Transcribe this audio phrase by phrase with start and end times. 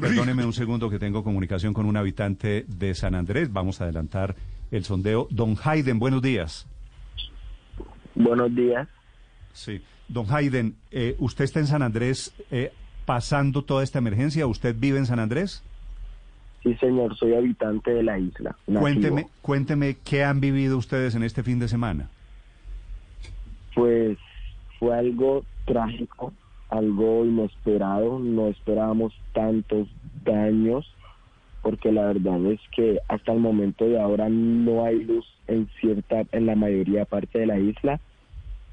[0.00, 3.52] Perdóneme, un segundo que tengo comunicación con un habitante de San Andrés.
[3.52, 4.34] Vamos a adelantar
[4.70, 5.28] el sondeo.
[5.30, 6.66] Don Hayden, buenos días.
[8.14, 8.88] Buenos días.
[9.52, 9.80] Sí.
[10.08, 12.72] Don Hayden, eh, ¿usted está en San Andrés eh,
[13.04, 14.46] pasando toda esta emergencia?
[14.46, 15.62] ¿Usted vive en San Andrés?
[16.62, 18.56] Sí, señor, soy habitante de la isla.
[18.66, 18.80] nativo.
[18.80, 22.08] Cuénteme, cuénteme qué han vivido ustedes en este fin de semana.
[23.74, 24.18] Pues
[24.78, 26.32] fue algo trágico,
[26.68, 28.18] algo inesperado.
[28.18, 29.88] No esperábamos tantos
[30.24, 30.86] daños,
[31.62, 36.24] porque la verdad es que hasta el momento de ahora no hay luz en cierta,
[36.32, 38.00] en la mayoría parte de la isla.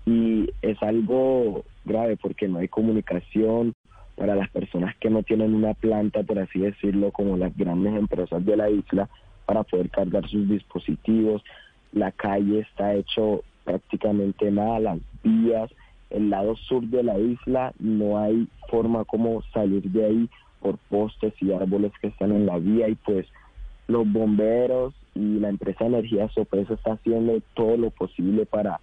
[0.06, 3.74] Y es algo grave porque no hay comunicación,
[4.16, 8.46] para las personas que no tienen una planta, por así decirlo, como las grandes empresas
[8.46, 9.10] de la isla,
[9.46, 11.44] para poder cargar sus dispositivos.
[11.92, 15.70] La calle está hecho prácticamente nada, las vías,
[16.16, 20.30] el lado sur de la isla, no hay forma como salir de ahí
[20.62, 23.28] por postes y árboles que están en la vía y pues
[23.88, 28.80] los bomberos y la empresa de energía Sopesa está haciendo todo lo posible para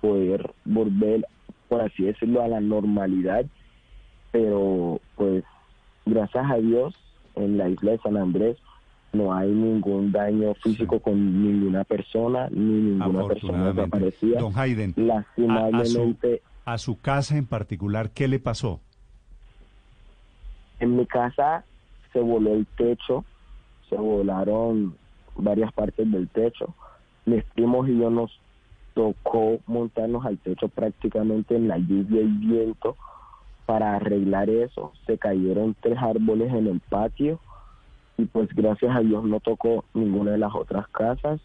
[0.00, 1.26] poder volver,
[1.68, 3.46] por así decirlo, a la normalidad.
[4.32, 5.44] Pero pues
[6.04, 6.94] gracias a Dios
[7.36, 8.58] en la isla de San Andrés
[9.12, 14.40] no hay ningún daño físico con ninguna persona ni ninguna persona desaparecida.
[14.40, 18.80] Don Hayden, a, a su, Lastimablemente a su casa en particular, ¿qué le pasó?
[20.80, 21.64] en mi casa
[22.12, 23.24] se voló el techo,
[23.88, 24.96] se volaron
[25.36, 26.74] varias partes del techo.
[27.24, 28.32] Mis primos y yo nos
[28.92, 32.96] tocó montarnos al techo prácticamente en la lluvia y viento
[33.64, 34.92] para arreglar eso.
[35.06, 37.38] Se cayeron tres árboles en el patio
[38.18, 41.40] y pues gracias a Dios no tocó ninguna de las otras casas.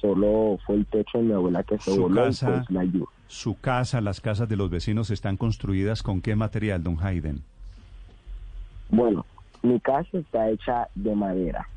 [0.00, 3.06] Solo fue el techo de mi abuela que se voló casa- y pues la lluvia.
[3.30, 7.44] Su casa, las casas de los vecinos están construidas con qué material, don Hayden?
[8.88, 9.24] Bueno,
[9.62, 11.68] mi casa está hecha de madera.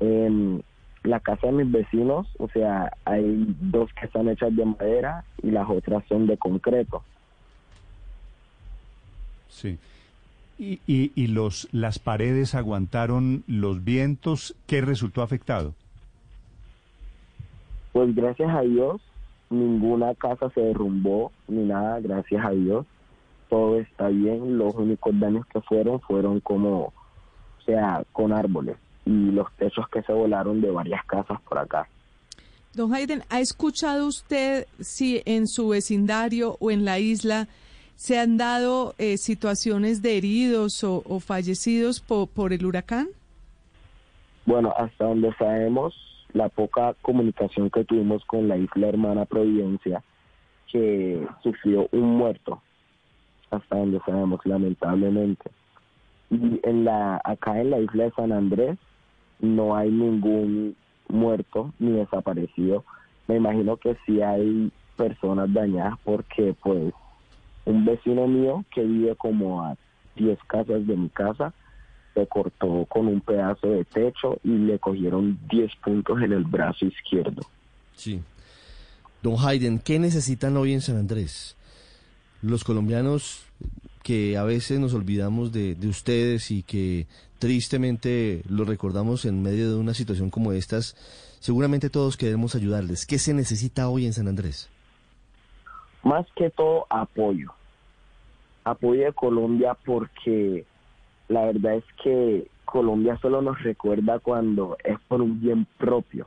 [0.00, 0.64] En
[1.02, 5.50] la casa de mis vecinos, o sea, hay dos que están hechas de madera y
[5.50, 7.02] las otras son de concreto.
[9.50, 9.78] Sí.
[10.58, 14.56] ¿Y, y, y los, las paredes aguantaron los vientos?
[14.66, 15.74] ¿Qué resultó afectado?
[17.92, 19.02] Pues gracias a Dios,
[19.50, 22.86] ninguna casa se derrumbó ni nada, gracias a Dios.
[23.48, 29.30] Todo está bien, los únicos daños que fueron fueron como, o sea, con árboles y
[29.30, 31.88] los techos que se volaron de varias casas por acá.
[32.74, 37.46] Don Hayden, ¿ha escuchado usted si en su vecindario o en la isla
[37.94, 43.08] se han dado eh, situaciones de heridos o, o fallecidos po- por el huracán?
[44.44, 45.94] Bueno, hasta donde sabemos,
[46.36, 50.02] la poca comunicación que tuvimos con la isla hermana Providencia,
[50.70, 52.60] que sufrió un muerto,
[53.50, 55.50] hasta donde sabemos, lamentablemente.
[56.30, 58.78] Y en la, acá en la isla de San Andrés
[59.40, 60.76] no hay ningún
[61.08, 62.84] muerto ni desaparecido.
[63.28, 66.92] Me imagino que sí hay personas dañadas porque pues
[67.64, 69.76] un vecino mío que vive como a
[70.16, 71.54] 10 casas de mi casa
[72.16, 76.86] se cortó con un pedazo de techo y le cogieron 10 puntos en el brazo
[76.86, 77.42] izquierdo.
[77.94, 78.22] Sí.
[79.22, 81.56] Don Hayden, ¿qué necesitan hoy en San Andrés?
[82.40, 83.44] Los colombianos
[84.02, 87.06] que a veces nos olvidamos de, de ustedes y que
[87.38, 90.94] tristemente lo recordamos en medio de una situación como estas,
[91.40, 93.04] seguramente todos queremos ayudarles.
[93.04, 94.70] ¿Qué se necesita hoy en San Andrés?
[96.02, 97.52] Más que todo apoyo.
[98.64, 100.64] Apoyo de Colombia porque
[101.28, 106.26] la verdad es que Colombia solo nos recuerda cuando es por un bien propio.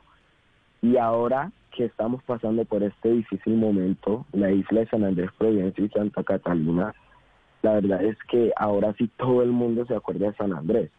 [0.82, 5.84] Y ahora que estamos pasando por este difícil momento, la isla de San Andrés, Providencia
[5.84, 6.94] y Santa Catalina,
[7.62, 10.90] la verdad es que ahora sí todo el mundo se acuerda de San Andrés.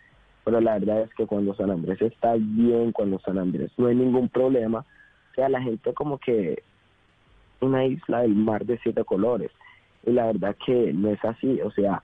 [0.44, 3.96] Pero la verdad es que cuando San Andrés está bien, cuando San Andrés no hay
[3.96, 6.64] ningún problema, o sea, la gente como que
[7.60, 9.52] una isla del mar de siete colores.
[10.06, 12.02] Y la verdad que no es así, o sea,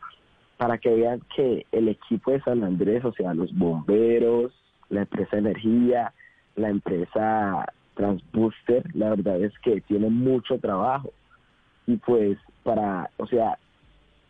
[0.58, 4.52] para que vean que el equipo de San Andrés, o sea, los bomberos,
[4.90, 6.14] la empresa energía,
[6.56, 7.66] la empresa
[7.96, 11.12] Transbooster, la verdad es que tienen mucho trabajo.
[11.86, 13.58] Y pues para, o sea,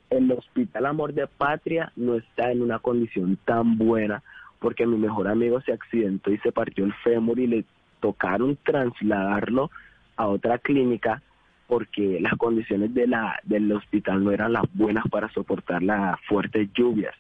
[0.10, 4.24] el Hospital Amor de Patria no está en una condición tan buena
[4.60, 7.66] porque mi mejor amigo se accidentó y se partió el fémur y le
[8.00, 9.70] tocaron trasladarlo
[10.16, 11.22] a otra clínica
[11.68, 16.70] porque las condiciones de la, del hospital no eran las buenas para soportar las fuertes
[16.74, 17.14] lluvias.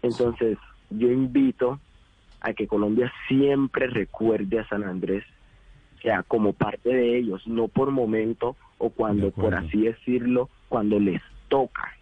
[0.00, 0.58] Entonces,
[0.90, 1.78] yo invito
[2.40, 5.24] a que Colombia siempre recuerde a San Andrés,
[6.02, 11.22] sea como parte de ellos, no por momento o cuando, por así decirlo, cuando les
[11.48, 11.96] toca.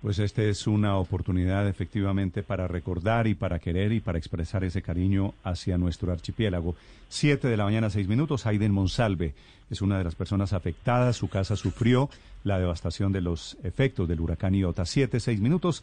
[0.00, 4.80] Pues esta es una oportunidad efectivamente para recordar y para querer y para expresar ese
[4.80, 6.76] cariño hacia nuestro archipiélago.
[7.08, 8.46] Siete de la mañana, seis minutos.
[8.46, 9.34] Aiden Monsalve
[9.70, 11.16] es una de las personas afectadas.
[11.16, 12.10] Su casa sufrió
[12.44, 14.86] la devastación de los efectos del huracán Iota.
[14.86, 15.82] Siete, seis minutos.